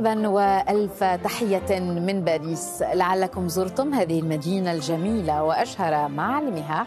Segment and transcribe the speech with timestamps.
[0.00, 2.82] مرحبا وألف تحية من باريس.
[2.94, 6.86] لعلكم زرتم هذه المدينة الجميلة وأشهر معالمها.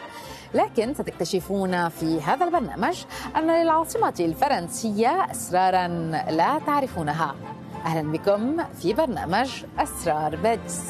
[0.53, 3.03] لكن ستكتشفون في هذا البرنامج
[3.35, 5.87] أن للعاصمة الفرنسية اسرارا
[6.31, 7.35] لا تعرفونها.
[7.85, 10.81] أهلا بكم في برنامج أسرار باريس.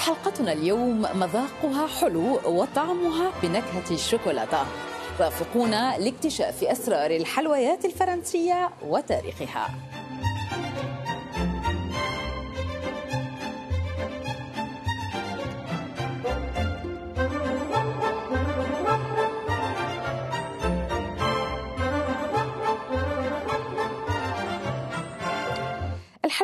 [0.00, 4.58] حلقتنا اليوم مذاقها حلو وطعمها بنكهة الشوكولاتة.
[5.20, 9.70] رافقونا لاكتشاف أسرار الحلويات الفرنسية وتاريخها.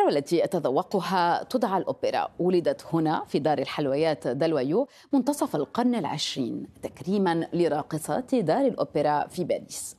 [0.09, 2.29] التي أتذوقها تدعى الأوبرا.
[2.39, 9.97] ولدت هنا في دار الحلويات دلويو منتصف القرن العشرين تكريما لراقصات دار الأوبرا في باريس.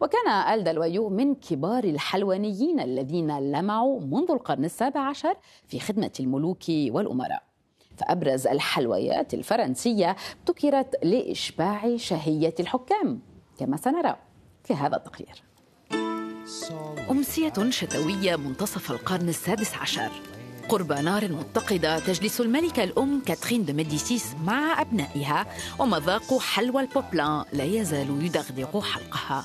[0.00, 5.36] وكان آل دلويو من كبار الحلوانيين الذين لمعوا منذ القرن السابع عشر
[5.68, 7.42] في خدمة الملوك والأمراء.
[7.96, 13.20] فأبرز الحلويات الفرنسية ابتكرت لإشباع شهية الحكام
[13.58, 14.16] كما سنرى
[14.64, 15.49] في هذا التقرير.
[17.10, 20.10] أمسية شتوية منتصف القرن السادس عشر.
[20.68, 25.46] قرب نار متقدة تجلس الملكة الأم كاترين دو ميديسيس مع أبنائها
[25.78, 29.44] ومذاق حلوى البوبلان لا يزال يدغدغ حلقها.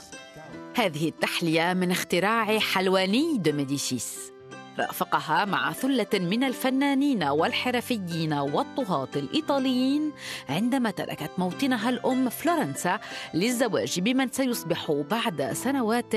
[0.75, 4.34] هذه التحلية من اختراع حلواني دو ميديسيس.
[4.79, 10.11] رافقها مع ثلة من الفنانين والحرفيين والطهاة الإيطاليين
[10.49, 12.99] عندما تركت موطنها الأم فلورنسا
[13.33, 16.15] للزواج بمن سيصبح بعد سنوات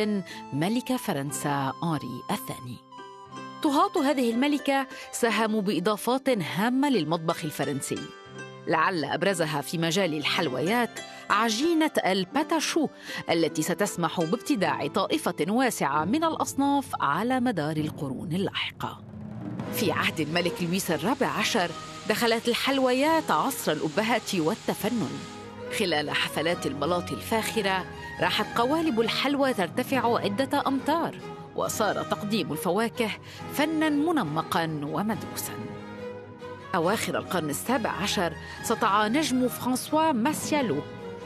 [0.53, 2.77] ملك فرنسا أنري الثاني.
[3.63, 8.18] طهاة هذه الملكة ساهموا بإضافات هامة للمطبخ الفرنسي.
[8.69, 10.91] لعل أبرزها في مجال الحلويات
[11.31, 12.89] عجينة ال pâte à choux
[13.31, 19.03] التي ستسمح بابتداع طائفة واسعة من الأصناف على مدار القرون اللاحقة.
[19.73, 21.71] في عهد الملك لويس الرابع عشر
[22.09, 25.19] دخلت الحلويات عصر الأبهة والتفنن.
[25.79, 27.85] خلال حفلات البلاط الفاخرة
[28.21, 31.15] راحت قوالب الحلوى ترتفع عدة أمتار
[31.57, 33.11] وصار تقديم الفواكه
[33.55, 35.68] فنا منمقا ومدروسا.
[36.75, 40.77] أواخر القرن السابع عشر سطع نجم فرانسوا ماسيالو.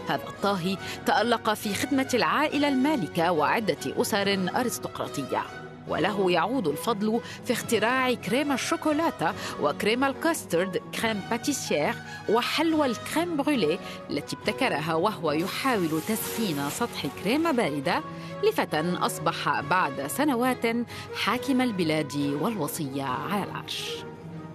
[0.09, 0.77] هذا الطاهي
[1.07, 5.43] تألق في خدمة العائلة المالكة وعدة أسر أرستقراطية.
[5.89, 11.95] وله يعود الفضل في اختراع كريم الشوكولاتة وكريم الكاسترد كريم باتيسيير
[12.29, 13.79] وحلوى الكريم بروليه
[14.11, 18.01] التي ابتكرها وهو يحاول تسخين سطح كريمة باردة
[18.45, 20.67] لفتى أصبح بعد سنوات
[21.15, 24.12] حاكم البلاد والوصية على العرش.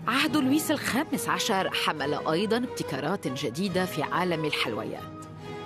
[0.07, 5.01] عهد لويس الخامس عشر حمل أيضا ابتكارات جديدة في عالم الحلويات.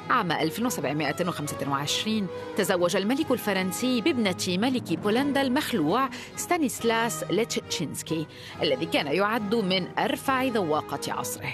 [0.09, 8.27] عام 1725 تزوج الملك الفرنسي بابنة ملك بولندا المخلوع ستانيسلاس ليتشينسكي
[8.61, 11.51] الذي كان يعد من أرفع ذواقة عصره.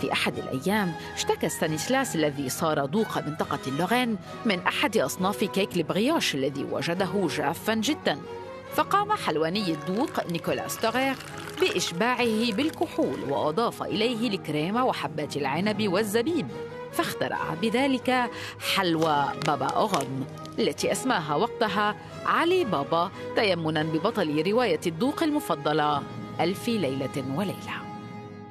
[0.00, 4.16] في أحد الأيام اشتكى ستانيسلاس الذي صار دوق منطقة اللورين
[4.46, 8.18] من أحد أصناف كيك البريوش الذي وجده جافا جدا.
[8.74, 11.16] فقام حلواني الدوق نيكولا ستورير
[11.62, 16.46] بإشباعه بالكحول وأضاف إليه الكريمة وحبات العنب والزبيب.
[16.92, 18.30] فاخترع بذلك
[18.74, 20.24] حلوى بابا أوغم
[20.58, 21.96] التي أسماها وقتها
[22.26, 26.02] علي بابا تيمنا ببطل رواية الدوق المفضلة
[26.40, 27.82] ألف ليلة وليلة.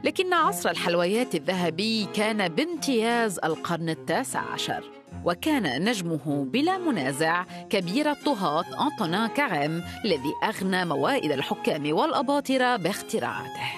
[0.04, 5.01] لكن عصر الحلويات الذهبي كان بامتياز القرن التاسع عشر.
[5.26, 13.72] وكان نجمه بلا منازع كبير الطهاة أنطونان كاريم الذي أغنى موائد الحكام والأباطرة باختراعاته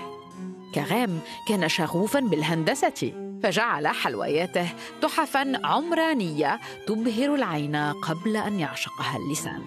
[0.74, 3.14] كاريم كان شغوفا بالهندسة
[3.44, 4.68] فجعل حلوياته
[5.02, 9.62] تحفا عمرانية تبهر العين قبل أن يعشقها اللسان.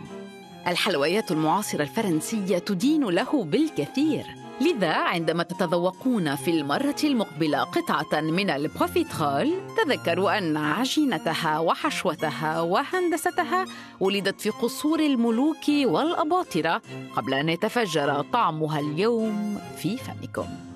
[0.66, 4.45] الحلويات المعاصرة الفرنسية تدين له بالكثير.
[4.60, 13.64] لذا عندما تتذوقون في المرة المقبلة قطعة من البروفيترول تذكروا أن عجينتها وحشوتها وهندستها
[14.00, 16.82] ولدت في قصور الملوك والأباطرة
[17.16, 20.75] قبل أن يتفجر طعمها اليوم في فمكم.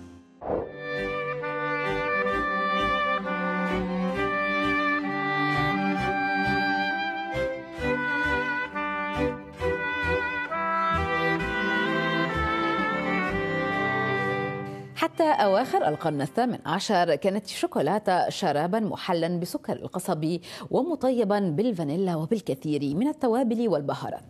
[15.41, 20.39] أواخر القرن الثامن عشر كانت الشوكولاتة شرابا محلا بسكر القصب
[20.71, 24.25] ومطيبا بالفانيلا وبالكثير من التوابل والبهارات.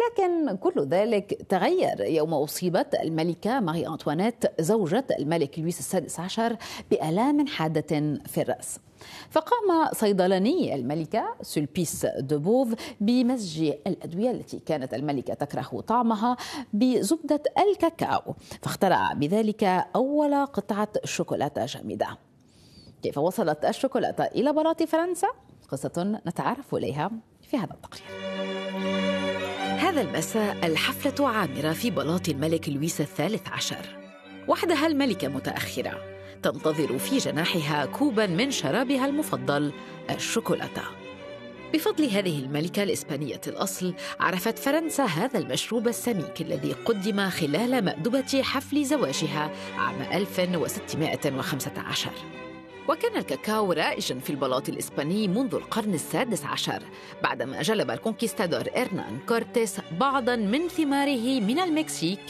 [0.00, 6.56] لكن كل ذلك تغير يوم أصيبت الملكة ماري أنطوانيت زوجة الملك لويس السادس عشر
[6.90, 8.78] بآلام حادة في الرأس.
[9.30, 16.36] فقام صيدلاني الملكة سلبيس دوبوف بمزج الأدوية التي كانت الملكة تكره طعمها
[16.72, 19.64] بزبدة الكاكاو فاخترع بذلك
[19.96, 22.18] أول قطعة شوكولاتة جامدة.
[23.02, 25.28] كيف وصلت الشوكولاتة إلى بلاط فرنسا؟
[25.68, 27.10] قصة نتعرف إليها
[27.42, 28.06] في هذا التقرير.
[29.78, 33.96] هذا المساء الحفلة عامرة في بلاط الملك لويس الثالث عشر.
[34.48, 36.09] وحدها الملكة متأخرة
[36.42, 39.72] تنتظر في جناحها كوبا من شرابها المفضل
[40.10, 40.82] الشوكولاتة.
[41.74, 48.84] بفضل هذه الملكة الإسبانية الأصل عرفت فرنسا هذا المشروب السميك الذي قدم خلال مأدبة حفل
[48.84, 52.10] زواجها عام 1615
[52.88, 56.82] وكان الكاكاو رائجا في البلاط الإسباني منذ القرن السادس عشر
[57.22, 62.20] بعدما جلب الكونكيستادور إرنان كورتيس بعضا من ثماره من المكسيك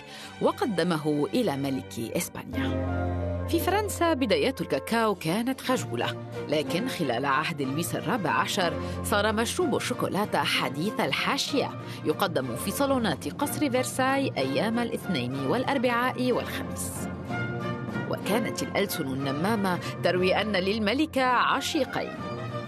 [0.42, 3.29] وقدمه إلى ملك إسبانيا.
[3.50, 6.16] في فرنسا بدايات الكاكاو كانت خجولة
[6.48, 8.72] لكن خلال عهد لويس الرابع عشر
[9.04, 11.70] صار مشروب الشوكولاتة حديث الحاشية
[12.04, 17.08] يقدم في صالونات قصر فرساي أيام الاثنين والأربعاء والخميس.
[18.10, 22.14] وكانت الألسن النمامة تروي أن للملكة عشيقين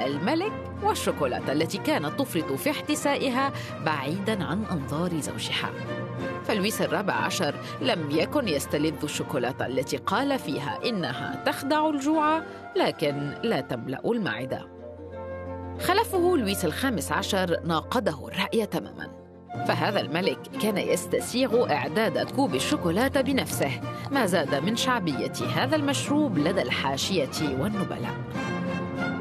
[0.01, 0.53] الملك
[0.83, 3.53] والشوكولاتة التي كانت تفرط في احتسائها
[3.87, 5.71] بعيدا عن أنظار زوجها.
[6.45, 12.43] فلويس الرابع عشر لم يكن يستلذ الشوكولاتة التي قال فيها إنها تخدع الجوع
[12.77, 14.69] لكن لا تملأ المعدة.
[15.81, 19.23] خلفه لويس الخامس عشر ناقضه الرأي تماماً.
[19.67, 23.81] فهذا الملك كان يستسيغ إعداد كوب الشوكولاتة بنفسه.
[24.11, 28.15] ما زاد من شعبية هذا المشروب لدى الحاشية والنبلاء.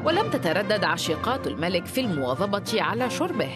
[0.04, 3.50] ولم تتردد عشيقات الملك في المواظبة على شربه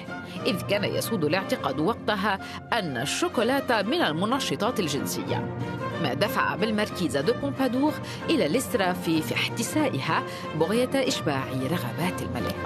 [0.47, 2.39] إذ كان يسود الاعتقاد وقتها
[2.73, 5.57] أن الشوكولاتة من المنشطات الجنسية.
[6.03, 7.93] ما دفع بالمركيزة دو بومبادور
[8.31, 10.23] إلى الإسراف في احتسائها
[10.61, 12.57] بغية إشباع رغبات الملك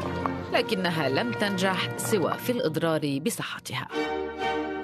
[0.52, 3.88] لكنها لم تنجح سوى في الإضرار بصحتها.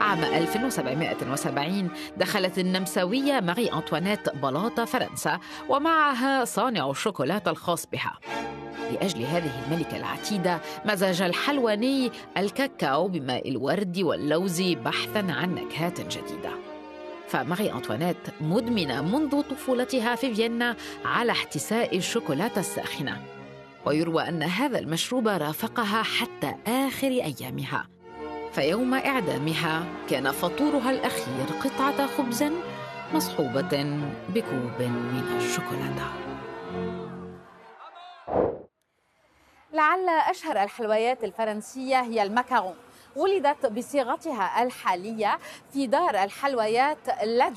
[0.01, 5.39] عام 1770 دخلت النمساوية ماري أنطوانيت بلاط فرنسا
[5.69, 8.19] ومعها صانع الشوكولاتة الخاص بها.
[8.93, 16.51] لأجل هذه الملكة العتيدة مزج الحلواني الكاكاو بماء الورد واللوز بحثا عن نكهات جديدة.
[17.29, 23.23] فماري أنطوانيت مدمنة منذ طفولتها في فيينا على احتساء الشوكولاتة الساخنة.
[23.87, 27.87] ويروى أن هذا المشروب رافقها حتى آخر أيامها.
[28.53, 32.45] فيوم إعدامها كان فطورها الأخير قطعة خبز
[33.15, 34.01] مصحوبة
[34.35, 36.36] بكوب من الشوكولاتة.
[39.77, 42.75] لعل أشهر الحلويات الفرنسية هي الماكارون
[43.17, 45.39] ولدت بصيغتها الحالية
[45.73, 47.49] في دار الحلويات لا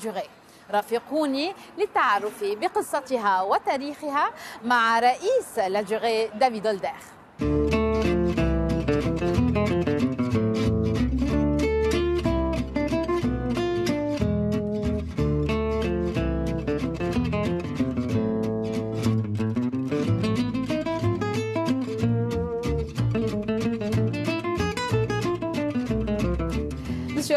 [0.70, 4.30] رافقوني للتعرف بقصتها وتاريخها
[4.64, 5.80] مع رئيس لا
[6.34, 7.79] دافيد أولدير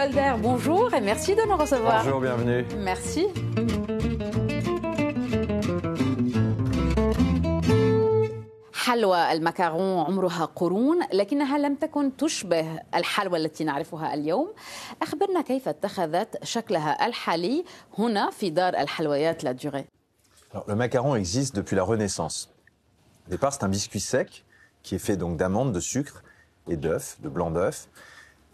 [0.03, 2.03] Alder, bonjour et merci de nous recevoir.
[2.05, 2.65] Bonjour, bienvenue.
[2.79, 3.27] Merci.
[8.75, 14.53] حلوى المكارون عمرها قرون لكنها لم تكن تشبه الحلوى التي نعرفها اليوم
[15.03, 17.65] أخبرنا كيف اتخذت شكلها الحالي
[17.99, 19.85] هنا في دار الحلويات لا دوري
[20.55, 22.49] Alors, le macaron existe depuis la Renaissance.
[23.27, 24.47] Au départ, c'est un biscuit sec
[24.83, 26.23] qui est fait donc d'amandes, de sucre
[26.71, 27.87] et d'œufs, de blanc d'œuf.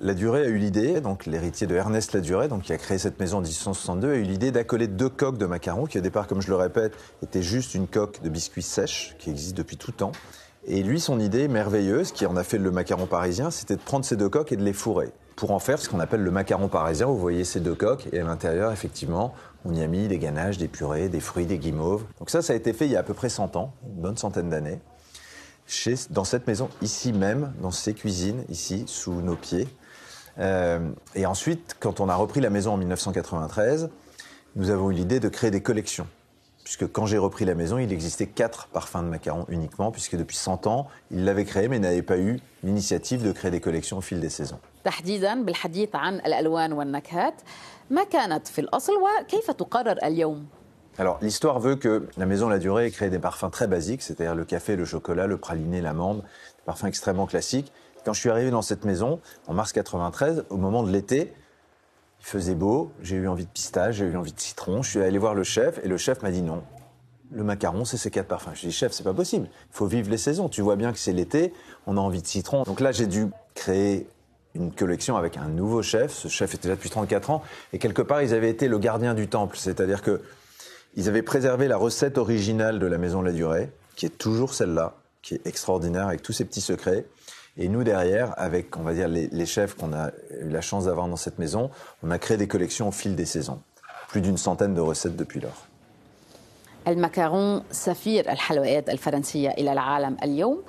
[0.01, 3.39] Ladurée a eu l'idée, donc l'héritier de Ernest Ladurée, donc qui a créé cette maison
[3.39, 6.47] en 1862, a eu l'idée d'accoler deux coques de macarons, qui au départ, comme je
[6.47, 10.13] le répète, était juste une coque de biscuits sèches, qui existe depuis tout temps.
[10.65, 14.05] Et lui, son idée merveilleuse, qui en a fait le macaron parisien, c'était de prendre
[14.05, 16.69] ces deux coques et de les fourrer, pour en faire ce qu'on appelle le macaron
[16.69, 17.07] parisien.
[17.07, 19.33] Vous voyez ces deux coques, et à l'intérieur, effectivement,
[19.65, 22.05] on y a mis des ganaches, des purées, des fruits, des guimauves.
[22.19, 24.01] Donc ça, ça a été fait il y a à peu près 100 ans, une
[24.01, 24.79] bonne centaine d'années.
[26.11, 29.67] dans cette maison, ici même, dans ces cuisines, ici, sous nos pieds,
[30.39, 33.89] et ensuite, quand on a repris la maison en 1993,
[34.55, 36.07] nous avons eu l'idée de créer des collections.
[36.63, 40.37] Puisque quand j'ai repris la maison, il existait quatre parfums de macarons uniquement, puisque depuis
[40.37, 44.01] 100 ans, il l'avait créé, mais n'avait pas eu l'initiative de créer des collections au
[44.01, 44.59] fil des saisons.
[50.99, 54.35] Alors, l'histoire veut que la maison La Durée ait créé des parfums très basiques, c'est-à-dire
[54.35, 57.71] le café, le chocolat, le praliné, l'amande, des parfums extrêmement classiques,
[58.05, 61.33] Quand je suis arrivé dans cette maison, en mars 93, au moment de l'été,
[62.19, 64.81] il faisait beau, j'ai eu envie de pistache, j'ai eu envie de citron.
[64.81, 66.63] Je suis allé voir le chef et le chef m'a dit non.
[67.31, 68.55] Le macaron, c'est ces quatre parfums.
[68.55, 69.47] Je dis chef, c'est pas possible.
[69.71, 70.49] Il faut vivre les saisons.
[70.49, 71.53] Tu vois bien que c'est l'été,
[71.85, 72.63] on a envie de citron.
[72.63, 74.07] Donc là, j'ai dû créer
[74.55, 76.11] une collection avec un nouveau chef.
[76.11, 79.13] Ce chef était là depuis 34 ans et quelque part, ils avaient été le gardien
[79.13, 79.57] du temple.
[79.57, 80.21] C'est-à-dire que
[80.95, 84.55] ils avaient préservé la recette originale de la maison de la durée, qui est toujours
[84.55, 87.05] celle-là, qui est extraordinaire avec tous ces petits secrets.
[87.58, 91.06] Et nous, derrière, avec, on va dire, les, chefs qu'on a eu la chance d'avoir
[91.08, 91.70] dans cette maison,
[92.02, 93.60] on a créé des collections au fil des saisons.
[94.08, 95.66] Plus d'une centaine de recettes depuis lors.
[96.88, 100.62] المكرون سفير الحلويات الفرنسية إلى العالم اليوم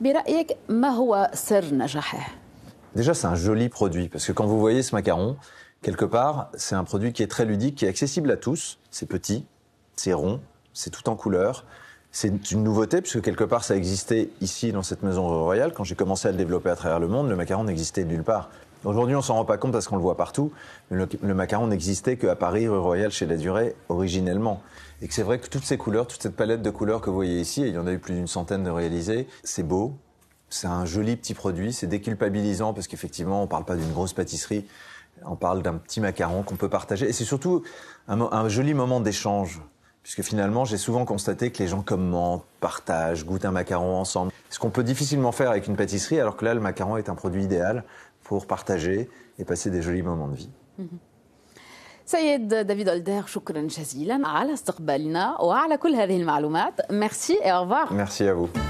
[0.00, 2.26] برأيك ما هو سر نجاحه؟
[2.94, 5.36] Déjà, c'est un joli produit, parce que quand vous voyez ce macaron,
[5.82, 8.78] quelque part, c'est un produit qui est très ludique, qui est accessible à tous.
[8.90, 9.44] C'est petit,
[9.96, 10.40] c'est rond,
[10.72, 11.66] c'est tout en couleur.
[12.13, 15.71] C'est une nouveauté puisque quelque part ça existait ici dans cette maison royale.
[15.73, 18.49] Quand j'ai commencé à le développer à travers le monde, le macaron n'existait nulle part.
[18.83, 20.51] Aujourd'hui, on s'en rend pas compte parce qu'on le voit partout.
[20.89, 24.61] Le, macaron n'existait qu'à Paris, rue Royale, chez La Durée, originellement.
[25.01, 27.15] Et que c'est vrai que toutes ces couleurs, toute cette palette de couleurs que vous
[27.15, 29.93] voyez ici, et il y en a eu plus d'une centaine de réalisées, c'est beau.
[30.49, 31.71] C'est un joli petit produit.
[31.71, 34.65] C'est déculpabilisant parce qu'effectivement, on parle pas d'une grosse pâtisserie.
[35.23, 37.07] On parle d'un petit macaron qu'on peut partager.
[37.07, 37.63] Et c'est surtout
[38.07, 39.61] un joli moment d'échange
[40.02, 44.32] puisque finalement j'ai souvent constaté que les gens commentent, partagent, goûtent un macaron ensemble.
[44.50, 47.14] Ce qu'on peut difficilement faire avec une pâtisserie, alors que là le macaron est un
[47.14, 47.84] produit idéal
[48.22, 50.50] pour partager et passer des jolis moments de vie.
[52.06, 57.92] سيد دافيد ألدير شكرا جزيلا على استقبالنا وعلى كل هذه المعلومات ميرسي et au revoir.
[57.92, 58.69] Merci à vous.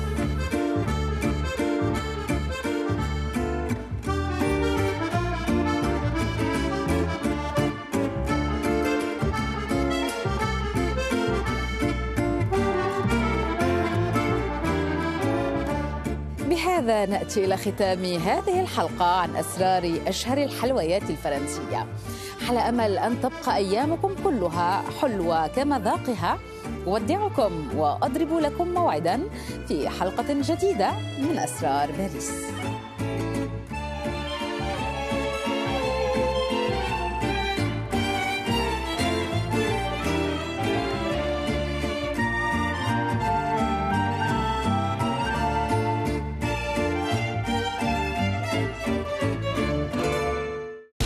[16.82, 21.88] بهذا نأتي إلى ختام هذه الحلقة عن أسرار أشهر الحلويات الفرنسية؟
[22.50, 26.40] على أمل أن تبقى أيامكم كلها حلوة كمذاقها
[26.88, 29.22] أودعكم وأضرب لكم موعدا
[29.68, 32.32] في حلقة جديدة من أسرار باريس.